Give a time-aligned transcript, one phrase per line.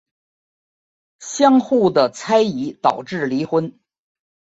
[1.19, 3.79] 相互的猜疑导致离婚。